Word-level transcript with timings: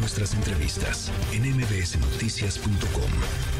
nuestras 0.00 0.32
entrevistas 0.32 1.12
en 1.30 1.42
mbsnoticias.com. 1.42 3.12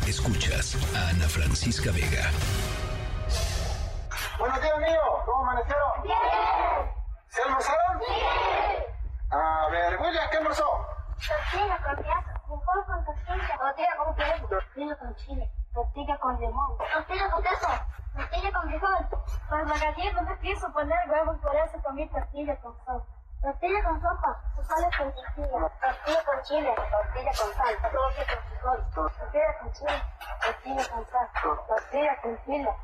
Escuchas 0.08 0.74
a 0.96 1.10
Ana 1.10 1.28
Francisca 1.28 1.92
Vega. 1.92 2.30
Buenos 4.38 4.60
días, 4.62 4.78
mío. 4.78 5.00
¿Cómo 5.26 5.42
amanecieron? 5.44 6.02
Bien. 6.02 6.16
¿Se 7.28 7.42
almorzaron? 7.42 7.98
Bien. 7.98 8.84
A 9.30 9.68
ver, 9.70 10.00
William, 10.00 10.30
¿qué 10.30 10.38
almorzó? 10.38 10.64
Tortilla 11.20 11.76
con 11.84 11.96
queso, 11.96 12.32
frijol 12.48 12.84
con 12.86 13.04
tortilla, 13.04 13.58
tortilla 13.58 13.96
con 13.98 14.14
queso, 14.16 14.46
tortilla 14.48 14.96
con 14.96 15.16
chile, 15.16 15.50
tortilla 15.74 16.18
con 16.18 16.40
limón, 16.40 16.78
tortilla 16.78 17.30
con 17.30 17.42
queso, 17.42 17.68
tortilla 18.16 18.52
con 18.52 18.62
frijol, 18.70 19.08
con 19.46 19.64
margarina, 19.68 20.20
poner 20.20 20.38
queso, 20.38 20.72
poner 20.72 20.98
huevos, 21.10 21.38
por 21.38 21.54
eso 21.54 21.78
comí 21.84 22.08
tortilla 22.08 22.56
con 22.56 22.74
sal. 22.86 23.04
Tortilla 23.40 23.82
con 23.82 23.98
sopa, 24.02 24.38
frijoles 24.54 24.96
con 24.98 25.12
tortilla, 25.14 25.70
tortilla 25.80 26.24
con 26.24 26.42
chile, 26.42 26.74
tortilla 26.74 27.32
con 27.40 27.54
sal, 27.54 27.74
tortilla 27.80 28.26
con 28.28 28.42
frijol, 28.44 28.90
tortilla 28.94 29.58
con 29.58 29.72
chile, 29.72 30.02
tortilla 30.44 30.88
con 30.90 31.06
sal, 31.06 31.28
tortilla 31.66 32.20
con 32.20 32.44
chile, 32.44 32.76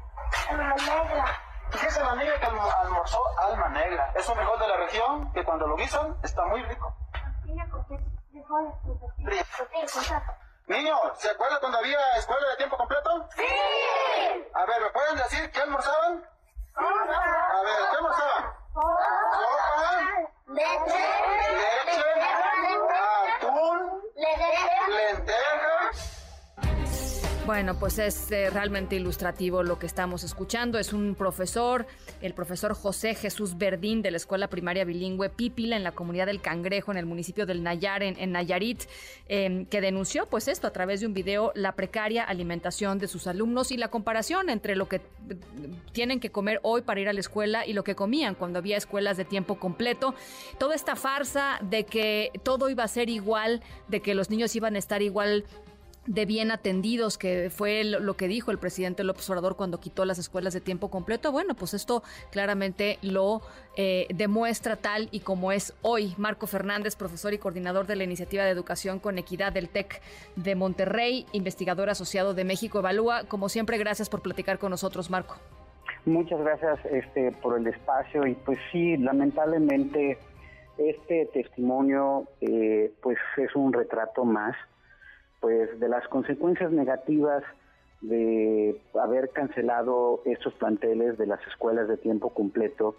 alma 0.49 0.75
negra. 0.75 1.25
¿Qué 1.71 1.87
es 1.87 2.01
la 2.01 2.15
negra 2.15 2.41
que 2.41 2.47
almorzó 2.47 3.19
alma 3.39 3.69
negra? 3.69 4.13
Es 4.15 4.27
un 4.31 4.37
frijol 4.37 4.59
de 4.59 4.69
la 4.69 4.77
región 4.79 5.33
que 5.33 5.45
cuando 5.45 5.67
lo 5.67 5.77
guisan 5.77 6.17
está 6.23 6.47
muy 6.47 6.63
rico. 6.63 6.97
Tortilla 7.13 7.69
con 7.69 7.87
frijoles 7.87 8.75
con 8.83 8.99
tortilla, 8.99 9.45
con 9.93 10.05
sal. 10.05 10.23
Niño, 10.69 10.97
¿se 11.17 11.31
acuerda 11.31 11.61
cuando 11.61 11.79
había 11.79 11.99
escuela 12.17 12.49
de 12.49 12.56
Bueno, 27.57 27.79
pues 27.79 27.99
es 27.99 28.31
eh, 28.33 28.51
realmente 28.51 28.97
ilustrativo 28.97 29.63
lo 29.63 29.79
que 29.79 29.87
estamos 29.87 30.25
escuchando. 30.25 30.79
Es 30.79 30.93
un 30.93 31.15
profesor, 31.15 31.87
el 32.21 32.35
profesor 32.35 32.75
José 32.75 33.15
Jesús 33.15 33.57
Verdín 33.57 34.03
de 34.03 34.11
la 34.11 34.19
Escuela 34.19 34.49
Primaria 34.49 34.85
Bilingüe 34.85 35.31
Pípila 35.31 35.75
en 35.75 35.83
la 35.83 35.93
comunidad 35.93 36.27
del 36.27 36.43
Cangrejo, 36.43 36.91
en 36.93 36.99
el 36.99 37.07
municipio 37.07 37.47
del 37.47 37.63
Nayar, 37.63 38.03
en, 38.03 38.31
Nayarit, 38.31 38.83
eh, 39.31 39.65
que 39.71 39.81
denunció 39.81 40.27
pues 40.27 40.49
esto 40.49 40.67
a 40.67 40.71
través 40.71 41.01
de 41.01 41.07
un 41.07 41.15
video, 41.15 41.53
la 41.55 41.73
precaria 41.73 42.25
alimentación 42.25 42.99
de 42.99 43.09
sus 43.09 43.27
alumnos 43.27 43.73
y 43.73 43.79
la 43.79 43.89
comparación 43.89 44.51
entre 44.51 44.77
lo 44.77 44.87
que 44.87 44.97
eh, 44.97 45.01
tienen 45.93 46.21
que 46.21 46.31
comer 46.31 46.61
hoy 46.63 46.83
para 46.83 47.01
ir 47.01 47.09
a 47.09 47.15
la 47.15 47.21
escuela 47.21 47.65
y 47.65 47.73
lo 47.73 47.85
que 47.85 47.95
comían 47.95 48.35
cuando 48.35 48.59
había 48.59 48.77
escuelas 48.77 49.17
de 49.17 49.25
tiempo 49.25 49.59
completo. 49.59 50.15
Toda 50.59 50.75
esta 50.75 50.95
farsa 50.95 51.59
de 51.63 51.87
que 51.87 52.33
todo 52.43 52.69
iba 52.69 52.85
a 52.85 52.89
ser 52.89 53.09
igual, 53.09 53.63
de 53.89 54.03
que 54.03 54.15
los 54.15 54.29
niños 54.29 54.55
iban 54.55 54.77
a 54.77 54.79
estar 54.79 55.01
igual 55.01 55.47
de 56.07 56.27
bien 56.27 56.51
atendidos, 56.51 57.19
que 57.19 57.51
fue 57.51 57.85
lo 57.85 58.15
que 58.15 58.29
dijo 58.29 58.51
el 58.51 58.59
presidente 58.59 59.05
López 59.05 59.29
Obrador 59.31 59.57
cuando 59.57 59.81
quitó 59.81 60.05
las 60.05 60.19
escuelas 60.19 60.55
de 60.55 60.61
tiempo 60.61 60.91
completo. 60.91 61.33
Bueno, 61.33 61.55
pues 61.55 61.75
esto 61.75 62.03
claramente 62.31 62.99
lo 63.03 63.43
eh, 63.77 64.07
demuestra 64.15 64.77
tal 64.77 65.09
y 65.11 65.21
como 65.21 65.53
es 65.53 65.75
hoy. 65.83 66.15
Marco 66.17 66.47
Fernández, 66.47 66.97
profesor 66.97 67.35
y 67.35 67.39
coordinador 67.39 67.87
de 67.87 67.97
la 67.97 68.05
Iniciativa 68.05 68.45
de 68.45 68.51
Educación 68.51 68.99
con 68.99 69.19
Equidad 69.19 69.53
del 69.53 69.69
TEC 69.69 70.01
de 70.37 70.55
Monterrey, 70.55 71.27
investigador 71.33 71.91
asociado 71.91 72.35
de 72.35 72.45
México 72.45 72.79
Evalúa. 72.79 73.25
Como 73.25 73.49
siempre, 73.49 73.79
gracias 73.79 74.09
por 74.09 74.23
platicar 74.23 74.59
con 74.59 74.71
nosotros, 74.71 75.11
Marco. 75.11 75.37
Muchas 76.05 76.39
gracias 76.41 76.79
este, 76.87 77.33
por 77.33 77.59
el 77.59 77.67
espacio 77.67 78.27
y 78.27 78.35
pues 78.35 78.59
sí, 78.71 78.97
lamentablemente 78.97 80.19
este 80.79 81.27
testimonio 81.33 82.29
eh, 82.41 82.93
pues 83.03 83.19
es 83.37 83.55
un 83.57 83.73
retrato 83.73 84.25
más 84.25 84.55
pues 85.41 85.79
de 85.79 85.89
las 85.89 86.07
consecuencias 86.09 86.73
negativas 86.73 87.43
de 88.01 88.81
haber 89.01 89.31
cancelado 89.31 90.23
estos 90.25 90.55
planteles 90.55 91.19
de 91.19 91.27
las 91.27 91.41
escuelas 91.47 91.89
de 91.89 91.97
tiempo 91.97 92.31
completo, 92.31 92.97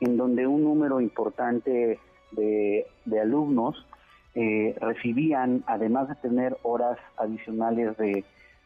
en 0.00 0.16
donde 0.16 0.46
un 0.46 0.64
número 0.64 1.00
importante 1.00 1.98
de, 2.32 2.86
de 3.04 3.20
alumnos 3.20 3.86
eh, 4.34 4.76
recibían, 4.80 5.64
además 5.66 6.08
de 6.08 6.14
tener 6.16 6.56
horas 6.62 6.98
adicionales 7.16 7.96
de, 7.96 8.24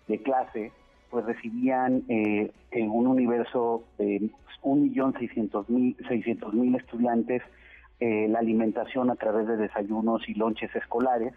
de 0.09 0.23
clase, 0.23 0.73
pues 1.11 1.25
recibían 1.25 2.05
eh, 2.09 2.51
en 2.71 2.91
un 2.91 3.07
universo 3.07 3.85
de 3.99 4.21
1.600.000 4.63 6.53
mil 6.53 6.75
estudiantes 6.75 7.43
eh, 8.01 8.27
la 8.29 8.41
alimentación 8.41 9.11
a 9.11 9.17
través 9.17 9.47
de 9.47 9.57
desayunos 9.57 10.29
y 10.29 10.35
lonches 10.35 10.75
escolares 10.75 11.33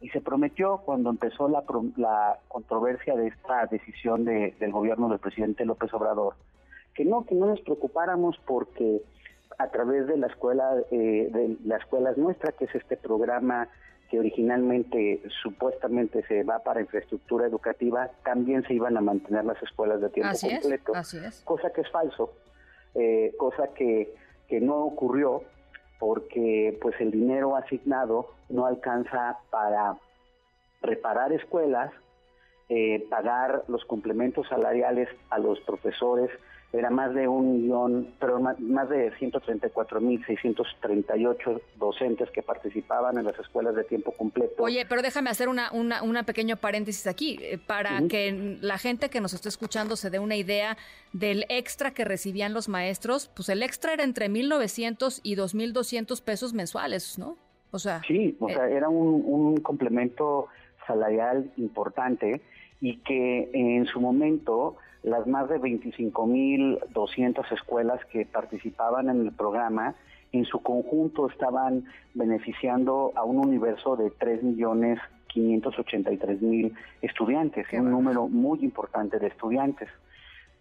y 0.00 0.08
se 0.10 0.20
prometió 0.20 0.78
cuando 0.78 1.10
empezó 1.10 1.48
la, 1.48 1.62
la 1.96 2.38
controversia 2.48 3.14
de 3.16 3.28
esta 3.28 3.66
decisión 3.66 4.24
de- 4.24 4.54
del 4.58 4.72
gobierno 4.72 5.08
del 5.08 5.18
presidente 5.18 5.64
López 5.64 5.92
Obrador, 5.92 6.34
que 6.94 7.04
no, 7.04 7.24
que 7.26 7.34
no 7.34 7.46
nos 7.46 7.60
preocupáramos 7.60 8.36
porque 8.46 9.02
a 9.58 9.68
través 9.68 10.06
de 10.06 10.16
la 10.16 10.26
escuela, 10.28 10.72
eh, 10.90 11.28
de 11.30 11.56
la 11.66 11.76
escuela 11.76 12.12
es 12.12 12.16
nuestra, 12.18 12.52
que 12.52 12.64
es 12.64 12.74
este 12.74 12.96
programa 12.96 13.68
que 14.08 14.18
originalmente 14.18 15.22
supuestamente 15.42 16.24
se 16.26 16.42
va 16.42 16.58
para 16.60 16.80
infraestructura 16.80 17.46
educativa, 17.46 18.10
también 18.24 18.64
se 18.64 18.74
iban 18.74 18.96
a 18.96 19.00
mantener 19.00 19.44
las 19.44 19.62
escuelas 19.62 20.00
de 20.00 20.08
tiempo 20.08 20.32
Así 20.32 20.48
es, 20.48 20.60
completo 20.60 20.94
así 20.96 21.18
es. 21.18 21.42
cosa 21.44 21.70
que 21.72 21.82
es 21.82 21.90
falso, 21.90 22.32
eh, 22.94 23.32
cosa 23.38 23.68
que, 23.74 24.12
que 24.48 24.60
no 24.60 24.76
ocurrió 24.78 25.42
porque 26.00 26.76
pues 26.80 26.98
el 26.98 27.12
dinero 27.12 27.54
asignado 27.54 28.30
no 28.48 28.66
alcanza 28.66 29.38
para 29.50 29.96
reparar 30.82 31.32
escuelas, 31.32 31.92
eh, 32.70 33.06
pagar 33.10 33.64
los 33.68 33.84
complementos 33.84 34.48
salariales 34.48 35.08
a 35.28 35.38
los 35.38 35.60
profesores, 35.60 36.30
era 36.72 36.88
más 36.88 37.12
de 37.14 37.26
un 37.26 37.62
millón, 37.62 38.14
pero 38.20 38.38
más, 38.38 38.56
de 38.88 39.12
134.638 39.14 41.60
docentes 41.76 42.30
que 42.30 42.42
participaban 42.42 43.18
en 43.18 43.24
las 43.24 43.36
escuelas 43.40 43.74
de 43.74 43.82
tiempo 43.82 44.12
completo. 44.12 44.62
Oye, 44.62 44.86
pero 44.88 45.02
déjame 45.02 45.30
hacer 45.30 45.48
una, 45.48 45.72
una, 45.72 46.04
una 46.04 46.22
pequeño 46.22 46.56
paréntesis 46.56 47.08
aquí, 47.08 47.40
eh, 47.42 47.58
para 47.58 48.00
que 48.08 48.56
la 48.60 48.78
gente 48.78 49.10
que 49.10 49.20
nos 49.20 49.34
está 49.34 49.48
escuchando 49.48 49.96
se 49.96 50.10
dé 50.10 50.20
una 50.20 50.36
idea 50.36 50.76
del 51.12 51.44
extra 51.48 51.90
que 51.90 52.04
recibían 52.04 52.54
los 52.54 52.68
maestros. 52.68 53.28
Pues 53.34 53.48
el 53.48 53.64
extra 53.64 53.94
era 53.94 54.04
entre 54.04 54.28
1.900 54.28 55.18
y 55.24 55.34
2.200 55.34 56.22
pesos 56.22 56.54
mensuales, 56.54 57.18
¿no? 57.18 57.36
O 57.72 57.80
sea, 57.80 58.00
Sí, 58.06 58.36
o 58.38 58.48
eh, 58.48 58.54
sea, 58.54 58.68
era 58.68 58.88
un, 58.88 59.24
un 59.26 59.56
complemento 59.56 60.46
salarial 60.86 61.50
importante 61.56 62.40
y 62.80 62.98
que 62.98 63.50
en 63.52 63.86
su 63.86 64.00
momento 64.00 64.76
las 65.02 65.26
más 65.26 65.48
de 65.48 65.58
25.200 65.58 67.52
escuelas 67.52 68.04
que 68.06 68.26
participaban 68.26 69.08
en 69.08 69.22
el 69.22 69.32
programa 69.32 69.96
en 70.32 70.44
su 70.44 70.62
conjunto 70.62 71.28
estaban 71.28 71.86
beneficiando 72.14 73.10
a 73.16 73.24
un 73.24 73.38
universo 73.38 73.96
de 73.96 74.12
3.583.000 74.12 76.72
estudiantes, 77.02 77.66
Qué 77.68 77.80
un 77.80 77.90
número 77.90 78.28
muy 78.28 78.62
importante 78.62 79.18
de 79.18 79.26
estudiantes. 79.28 79.88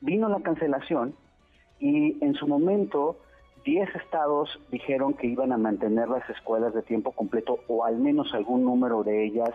Vino 0.02 0.30
la 0.30 0.40
cancelación 0.40 1.14
y 1.80 2.18
en 2.24 2.34
su 2.36 2.48
momento 2.48 3.18
10 3.66 3.94
estados 3.96 4.58
dijeron 4.72 5.14
que 5.14 5.28
iban 5.28 5.52
a 5.52 5.58
mantener 5.58 6.08
las 6.10 6.28
escuelas 6.30 6.74
de 6.74 6.82
tiempo 6.82 7.12
completo 7.12 7.60
o 7.68 7.84
al 7.86 7.98
menos 7.98 8.34
algún 8.34 8.64
número 8.64 9.04
de 9.04 9.26
ellas 9.26 9.52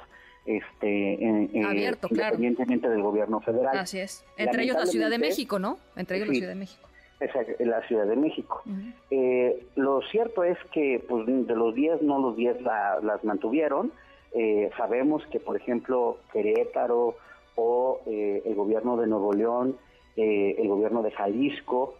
este, 0.47 1.15
en- 1.25 1.51
eh, 1.55 1.65
Abierto, 1.65 2.09
claro. 2.09 2.35
independientemente 2.37 2.89
del 2.89 3.03
gobierno 3.03 3.41
federal. 3.41 3.79
así 3.79 3.99
es. 3.99 4.25
Entre 4.37 4.63
ellos 4.65 4.77
la 4.77 4.87
Ciudad 4.87 5.11
de 5.11 5.19
México, 5.19 5.59
¿no? 5.59 5.79
Entre 5.97 6.17
ellos 6.17 6.29
la 6.29 6.35
Sí. 6.35 6.41
Ciudad 6.41 6.53
de 6.53 6.59
México. 6.59 6.89
Esa- 7.21 7.45
la 7.65 7.81
Ciudad 7.87 8.07
de 8.07 8.17
México. 8.17 8.63
Ujú. 8.67 8.81
Eh, 9.11 9.67
lo 9.77 10.03
cierto 10.11 10.45
es 10.45 10.59
que 10.73 11.03
pues, 11.09 11.27
de 11.27 11.55
los 11.55 11.75
10, 11.75 12.03
no 12.03 12.19
los 12.19 12.37
10 12.37 12.61
la- 12.63 12.99
las 13.03 13.25
mantuvieron. 13.25 13.93
Eh, 14.33 14.69
sabemos 14.77 15.25
que, 15.31 15.39
por 15.41 15.57
ejemplo, 15.57 16.19
Querétaro 16.33 17.17
o 17.55 18.01
eh, 18.07 18.43
el 18.45 18.55
gobierno 18.57 18.97
de 18.97 19.07
Nuevo 19.07 19.33
León, 19.33 19.77
eh, 20.17 20.57
el 20.59 20.69
gobierno 20.69 21.03
de 21.03 21.13
Jalisco, 21.13 21.95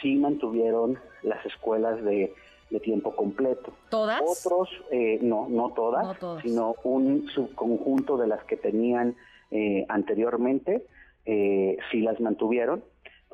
sí 0.00 0.14
mantuvieron 0.14 0.98
las 1.22 1.44
escuelas 1.44 2.02
de, 2.04 2.32
de 2.70 2.80
tiempo 2.80 3.14
completo. 3.14 3.72
¿Todas? 3.88 4.22
Otros, 4.22 4.68
eh, 4.90 5.18
no, 5.22 5.48
no 5.48 5.70
todas, 5.70 6.04
No 6.06 6.14
todas. 6.14 6.42
sino 6.42 6.76
un 6.84 7.28
subconjunto 7.28 8.16
de 8.16 8.28
las 8.28 8.42
que 8.44 8.56
tenían 8.56 9.16
eh, 9.50 9.84
anteriormente, 9.88 10.86
eh, 11.26 11.76
sí 11.90 12.00
las 12.00 12.20
mantuvieron, 12.20 12.82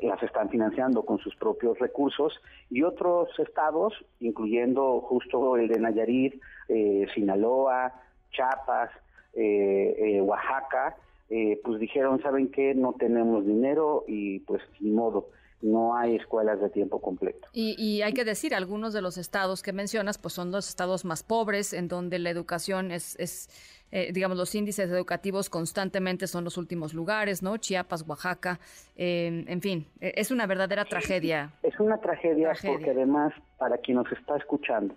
las 0.02 0.22
están 0.22 0.48
financiando 0.50 1.04
con 1.04 1.18
sus 1.18 1.36
propios 1.36 1.78
recursos, 1.78 2.32
y 2.70 2.82
otros 2.82 3.28
estados, 3.38 3.94
incluyendo 4.20 5.00
justo 5.00 5.56
el 5.56 5.68
de 5.68 5.80
Nayarit, 5.80 6.40
eh, 6.68 7.06
Sinaloa, 7.14 7.92
Chiapas, 8.32 8.90
eh, 9.34 9.94
eh, 9.98 10.20
Oaxaca, 10.20 10.96
eh, 11.28 11.60
pues 11.64 11.80
dijeron, 11.80 12.20
¿saben 12.22 12.50
qué? 12.50 12.74
No 12.74 12.92
tenemos 12.94 13.44
dinero 13.46 14.04
y 14.06 14.40
pues 14.40 14.62
ni 14.80 14.90
modo. 14.90 15.28
No 15.62 15.96
hay 15.96 16.16
escuelas 16.16 16.60
de 16.60 16.68
tiempo 16.68 17.00
completo. 17.00 17.48
Y, 17.52 18.02
hay 18.02 18.12
que 18.12 18.24
decir, 18.24 18.54
algunos 18.54 18.92
de 18.92 19.00
los 19.00 19.16
estados 19.16 19.62
que 19.62 19.72
mencionas, 19.72 20.18
pues 20.18 20.34
son 20.34 20.50
los 20.50 20.68
estados 20.68 21.04
más 21.04 21.22
pobres, 21.22 21.72
en 21.72 21.88
donde 21.88 22.18
la 22.18 22.30
educación 22.30 22.90
es, 22.90 23.16
es 23.18 23.48
eh, 23.90 24.10
digamos, 24.12 24.36
los 24.36 24.54
índices 24.54 24.90
educativos 24.90 25.48
constantemente 25.48 26.26
son 26.26 26.44
los 26.44 26.56
últimos 26.56 26.92
lugares, 26.92 27.42
¿no? 27.42 27.56
Chiapas, 27.56 28.06
Oaxaca, 28.06 28.58
eh, 28.96 29.44
en 29.46 29.60
fin, 29.60 29.86
e, 30.00 30.12
es 30.16 30.30
una 30.30 30.46
verdadera 30.46 30.84
tragedia. 30.84 31.52
Es 31.62 31.78
una 31.78 31.98
tragedia, 31.98 32.52
porque 32.64 32.90
además, 32.90 33.32
para 33.58 33.78
quien 33.78 33.96
nos 33.96 34.10
está 34.12 34.36
escuchando, 34.36 34.94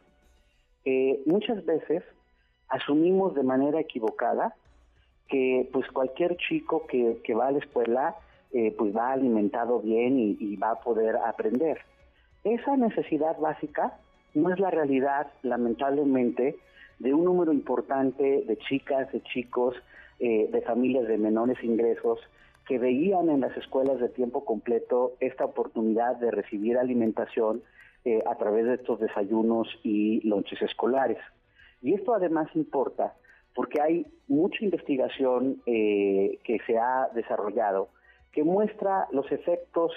eh, 0.86 1.22
muchas 1.26 1.64
veces 1.66 2.04
asumimos 2.68 3.36
de 3.36 3.44
manera 3.44 3.80
equivocada 3.80 4.56
que 5.28 5.70
pues 5.72 5.88
cualquier 5.92 6.38
chico 6.38 6.88
que, 6.88 7.22
que 7.24 7.36
va 7.36 7.48
a 7.48 7.52
la 7.52 7.60
escuela 7.60 8.16
eh, 8.52 8.74
pues 8.76 8.96
va 8.98 9.12
alimentado 9.12 9.80
bien 9.80 10.18
y, 10.40 10.56
va 10.56 10.72
a 10.72 10.80
poder 10.80 11.16
aprender. 11.18 11.78
Esa 12.44 12.76
necesidad 12.78 13.38
básica 13.38 14.00
no 14.34 14.52
es 14.52 14.60
la 14.60 14.72
realidad, 14.72 15.28
lamentablemente, 15.44 16.56
de 16.98 17.14
un 17.14 17.26
número 17.26 17.54
importante 17.54 18.44
de 18.48 18.58
chicas, 18.58 19.12
de 19.12 19.22
chicos, 19.22 19.76
eh, 20.20 20.50
de 20.52 20.62
familias 20.62 21.08
de 21.08 21.20
menores 21.20 21.64
ingresos 21.64 22.20
que 22.68 22.80
veían 22.80 23.30
en 23.30 23.42
las 23.42 23.56
escuelas 23.56 24.00
de 24.00 24.10
tiempo 24.10 24.44
completo 24.46 25.14
esta 25.20 25.46
oportunidad 25.46 26.16
de 26.16 26.32
recibir 26.32 26.80
alimentación 26.80 27.62
eh, 28.04 28.24
a 28.26 28.36
través 28.36 28.66
de 28.66 28.76
estos 28.76 29.00
desayunos 29.00 29.68
y 29.84 30.28
lonches 30.28 30.60
escolares. 30.64 31.20
Y 31.84 31.94
esto 31.94 32.16
además 32.16 32.48
importa 32.56 33.14
porque 33.54 33.80
hay 33.80 34.08
mucha 34.28 34.66
investigación 34.66 35.62
que 35.66 36.62
se 36.66 36.78
ha 36.78 37.10
desarrollado 37.14 37.90
que 38.32 38.44
muestra 38.44 39.08
los 39.12 39.32
efectos 39.32 39.92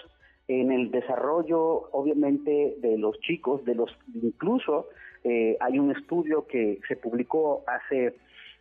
en 0.48 0.72
el 0.72 0.90
desarrollo, 0.90 1.90
obviamente, 1.92 2.76
de 2.78 2.98
los 2.98 3.18
chicos, 3.20 3.64
de 3.64 3.74
los 3.74 3.90
incluso 4.14 4.88
eh, 5.24 5.56
hay 5.60 5.78
un 5.78 5.90
estudio 5.92 6.46
que 6.46 6.80
se 6.88 6.96
publicó 6.96 7.62
hace 7.66 8.16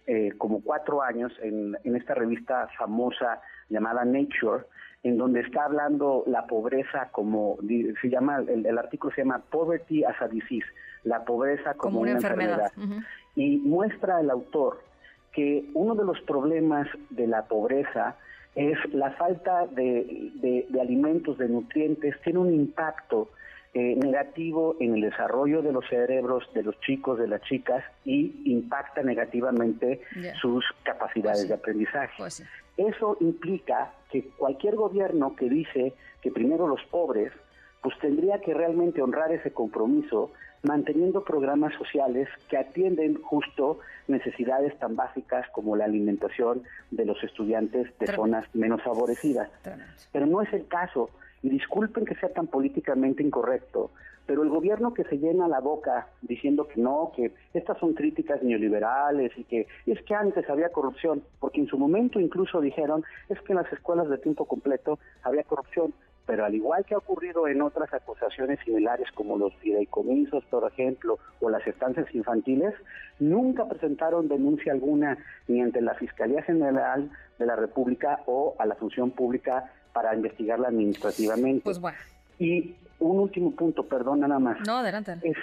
eh, 0.08 0.32
como 0.38 0.62
cuatro 0.62 1.02
años 1.02 1.32
en, 1.42 1.76
esta 1.96 2.14
revista 2.14 2.68
famosa 2.78 3.42
llamada 3.70 4.06
Nature, 4.06 4.66
en 5.04 5.18
donde 5.18 5.42
está 5.42 5.66
hablando 5.66 6.24
la 6.28 6.46
pobreza 6.46 7.10
como, 7.12 7.58
se 8.02 8.10
llama, 8.10 8.40
el, 8.48 8.78
artículo 8.78 9.14
se 9.14 9.22
llama 9.22 9.42
Poverty 9.50 10.04
as 10.04 10.22
a 10.22 10.28
Disease, 10.28 10.68
la 11.04 11.26
pobreza 11.26 11.74
como, 11.74 12.02
una, 12.02 12.12
enfermedad. 12.12 12.72
Y 13.36 13.58
muestra 13.58 14.20
el 14.20 14.30
autor 14.30 14.82
que 15.32 15.66
uno 15.74 15.96
de 15.96 16.04
los 16.04 16.20
problemas 16.22 16.88
de 17.10 17.26
la 17.26 17.48
pobreza 17.48 18.18
es 18.56 18.78
la 18.94 19.12
falta 19.12 19.68
de, 19.68 20.68
alimentos, 20.80 21.38
de 21.38 21.48
nutrientes, 21.48 22.16
tiene 22.24 22.40
un 22.40 22.54
impacto 22.54 23.30
eh, 23.74 23.96
negativo 23.96 24.76
en 24.80 24.96
el 24.96 25.02
desarrollo 25.02 25.62
de 25.62 25.72
los 25.72 25.88
cerebros 25.88 26.44
de 26.54 26.64
los 26.64 26.80
chicos, 26.82 27.18
de 27.18 27.28
las 27.28 27.42
chicas 27.44 27.84
y 28.04 28.42
impacta 28.46 29.02
negativamente 29.02 30.02
sus 30.42 30.66
capacidades 30.84 31.48
de 31.48 31.54
aprendizaje. 31.54 32.14
Pues 32.18 32.44
Eso 32.76 33.18
implica 33.22 33.94
que 34.12 34.24
cualquier 34.38 34.76
gobierno 34.76 35.36
que 35.36 35.48
dice 35.48 35.94
que 36.22 36.32
primero 36.32 36.68
los 36.68 36.84
pobres, 36.92 37.32
pues 37.82 37.98
tendría 38.00 38.40
que 38.40 38.54
realmente 38.54 39.02
honrar 39.02 39.32
ese 39.32 39.52
compromiso 39.52 40.32
manteniendo 40.64 41.24
programas 41.24 41.74
sociales 41.74 42.30
que 42.48 42.58
atienden 42.58 43.20
justo 43.22 43.80
necesidades 44.08 44.78
tan 44.78 44.96
básicas 44.96 45.48
como 45.52 45.76
la 45.76 45.86
alimentación 45.86 46.64
de 46.92 47.06
los 47.06 47.24
estudiantes 47.24 47.88
de 47.98 48.08
zonas 48.08 48.46
menos 48.54 48.82
favorecidas. 48.84 49.50
Pero 50.12 50.26
no 50.28 50.42
es 50.42 50.54
el 50.54 50.68
caso, 50.68 51.10
y 51.42 51.50
disculpen 51.50 52.06
que 52.06 52.16
sea 52.16 52.30
tan 52.30 52.48
políticamente 52.48 53.24
incorrecto, 53.24 53.92
pero 54.28 54.44
el 54.44 54.50
gobierno 54.50 54.94
que 54.94 55.04
se 55.04 55.18
llena 55.18 55.48
la 55.48 55.60
boca 55.60 56.08
diciendo 56.22 56.68
que 56.68 56.80
no, 56.80 57.12
que 57.16 57.34
estas 57.54 57.78
son 57.80 57.94
críticas 57.94 58.44
neoliberales 58.44 59.32
y 59.38 59.44
que 59.44 59.68
es 59.86 60.02
que 60.04 60.14
antes 60.14 60.48
había 60.50 60.70
corrupción, 60.70 61.24
porque 61.40 61.60
en 61.60 61.68
su 61.68 61.78
momento 61.78 62.20
incluso 62.20 62.62
dijeron 62.62 63.04
es 63.30 63.42
que 63.42 63.54
en 63.54 63.58
las 63.58 63.74
escuelas 63.74 64.10
de 64.10 64.20
tiempo 64.20 64.46
completo 64.46 65.00
había 65.24 65.44
corrupción, 65.44 65.94
pero 66.32 66.46
al 66.46 66.56
igual 66.56 66.86
que 66.86 66.94
ha 66.94 66.98
ocurrido 66.98 67.46
en 67.50 67.62
otras 67.62 67.94
acusaciones 67.94 68.58
similares 68.64 69.12
como 69.16 69.38
los 69.38 69.54
fideicomisos, 69.56 70.46
por 70.46 70.66
ejemplo, 70.66 71.20
o 71.42 71.50
las 71.50 71.68
estancias 71.68 72.08
infantiles, 72.16 72.74
nunca 73.20 73.68
presentaron 73.68 74.30
denuncia 74.30 74.72
alguna 74.72 75.18
ni 75.50 75.60
ante 75.60 75.82
la 75.82 75.94
Fiscalía 75.96 76.42
General 76.42 77.12
de 77.38 77.46
la 77.46 77.58
República 77.58 78.22
o 78.28 78.56
a 78.60 78.66
la 78.66 78.76
función 78.76 79.12
pública 79.12 79.74
para 79.92 80.16
investigarla 80.16 80.70
administrativamente. 80.70 81.66
Pues 81.66 81.82
bueno. 81.82 81.98
Y 82.40 82.78
un 83.00 83.20
último 83.20 83.52
punto, 83.52 83.86
perdón, 83.86 84.22
nada 84.22 84.40
más. 84.40 84.66
No, 84.66 84.78
adelante. 84.78 85.18
Es, 85.24 85.36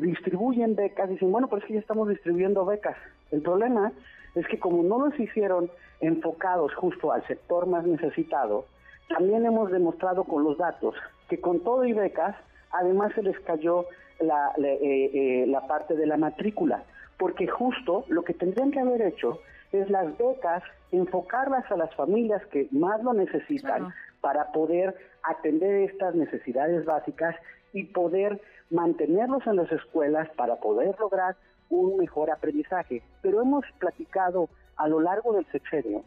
distribuyen 0.00 0.74
becas, 0.74 1.10
dicen, 1.10 1.30
bueno, 1.30 1.48
pues 1.48 1.64
es 1.64 1.68
que 1.68 1.74
ya 1.74 1.80
estamos 1.80 2.08
distribuyendo 2.08 2.64
becas. 2.64 2.96
El 3.30 3.42
problema 3.42 3.92
es 4.34 4.46
que 4.46 4.58
como 4.58 4.82
no 4.82 5.06
los 5.06 5.20
hicieron 5.20 5.70
enfocados 6.00 6.74
justo 6.76 7.12
al 7.12 7.26
sector 7.26 7.66
más 7.66 7.84
necesitado, 7.84 8.64
también 9.10 9.44
hemos 9.44 9.70
demostrado 9.70 10.24
con 10.24 10.44
los 10.44 10.56
datos 10.56 10.94
que 11.28 11.40
con 11.40 11.60
todo 11.60 11.84
y 11.84 11.92
becas, 11.92 12.36
además 12.70 13.12
se 13.14 13.22
les 13.22 13.38
cayó 13.40 13.84
la, 14.20 14.52
eh, 14.58 15.10
eh, 15.12 15.44
la, 15.46 15.66
parte 15.66 15.94
de 15.94 16.06
la 16.06 16.16
matrícula, 16.16 16.84
porque 17.18 17.46
justo 17.46 18.04
lo 18.08 18.22
que 18.22 18.34
tendrían 18.34 18.70
que 18.70 18.80
haber 18.80 19.02
hecho 19.02 19.40
es 19.72 19.90
las 19.90 20.16
becas, 20.16 20.62
enfocarlas 20.92 21.70
a 21.70 21.76
las 21.76 21.94
familias 21.94 22.44
que 22.46 22.68
más 22.70 23.02
lo 23.02 23.12
necesitan 23.12 23.92
para 24.20 24.52
poder 24.52 24.94
atender 25.22 25.90
estas 25.90 26.14
necesidades 26.14 26.84
básicas 26.84 27.36
y 27.72 27.84
poder 27.84 28.40
mantenerlos 28.70 29.46
en 29.46 29.56
las 29.56 29.70
escuelas 29.72 30.28
para 30.36 30.56
poder 30.56 30.98
lograr 30.98 31.36
un 31.68 31.96
mejor 31.96 32.30
aprendizaje. 32.30 33.02
Pero 33.22 33.42
hemos 33.42 33.64
platicado 33.78 34.48
a 34.76 34.88
lo 34.88 35.00
largo 35.00 35.32
del 35.32 35.46
sexenio 35.52 36.02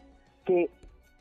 que 0.46 0.70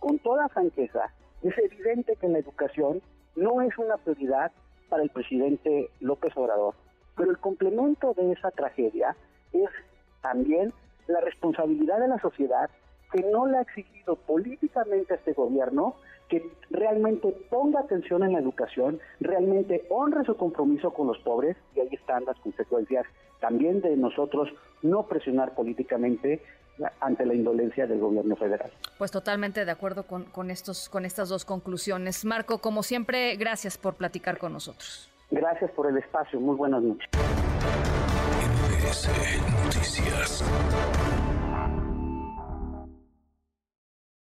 con 0.00 0.18
toda 0.18 0.48
franqueza 0.48 1.12
es 1.42 1.58
evidente 1.58 2.16
que 2.16 2.28
la 2.28 2.38
educación 2.38 3.02
no 3.36 3.62
es 3.62 3.76
una 3.78 3.96
prioridad 3.96 4.52
para 4.88 5.02
el 5.02 5.10
presidente 5.10 5.88
López 6.00 6.36
Obrador, 6.36 6.74
pero 7.16 7.30
el 7.30 7.38
complemento 7.38 8.14
de 8.14 8.32
esa 8.32 8.50
tragedia 8.50 9.16
es 9.52 9.70
también 10.20 10.72
la 11.06 11.20
responsabilidad 11.20 11.98
de 11.98 12.08
la 12.08 12.20
sociedad 12.20 12.70
que 13.10 13.22
no 13.22 13.46
le 13.46 13.58
ha 13.58 13.62
exigido 13.62 14.16
políticamente 14.16 15.12
a 15.12 15.16
este 15.16 15.32
gobierno 15.32 15.96
que 16.28 16.50
realmente 16.70 17.28
ponga 17.50 17.80
atención 17.80 18.22
en 18.22 18.32
la 18.32 18.38
educación, 18.38 19.00
realmente 19.20 19.84
honre 19.90 20.24
su 20.24 20.34
compromiso 20.36 20.92
con 20.92 21.08
los 21.08 21.18
pobres 21.18 21.56
y 21.74 21.80
ahí 21.80 21.88
están 21.92 22.24
las 22.24 22.38
consecuencias 22.38 23.04
también 23.40 23.82
de 23.82 23.96
nosotros 23.96 24.48
no 24.80 25.06
presionar 25.06 25.54
políticamente 25.54 26.40
ante 27.00 27.26
la 27.26 27.34
indolencia 27.34 27.86
del 27.86 27.98
gobierno 28.00 28.36
federal. 28.36 28.70
Pues 28.98 29.10
totalmente 29.10 29.64
de 29.64 29.70
acuerdo 29.70 30.04
con, 30.04 30.50
estos, 30.50 30.88
con 30.88 31.04
estas 31.04 31.28
dos 31.28 31.44
conclusiones. 31.44 32.24
Marco, 32.24 32.58
como 32.58 32.82
siempre, 32.82 33.36
gracias 33.36 33.78
por 33.78 33.94
platicar 33.94 34.38
con 34.38 34.52
nosotros. 34.52 35.10
Gracias 35.30 35.70
por 35.72 35.88
el 35.88 35.96
espacio. 35.96 36.40
Muy 36.40 36.56
buenas 36.56 36.82
noches. 36.82 37.08
Noticias. 39.64 40.44